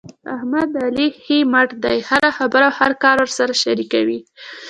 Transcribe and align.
احمد 0.35 0.67
د 0.73 0.77
علي 0.87 1.07
ښی 1.21 1.37
مټ 1.53 1.69
دی. 1.83 1.97
هره 2.09 2.29
خبره 2.37 2.67
او 2.83 2.91
کار 3.03 3.15
ورسره 3.23 3.53
شریکوي. 3.63 4.19